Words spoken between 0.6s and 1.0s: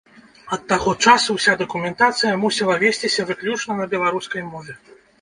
таго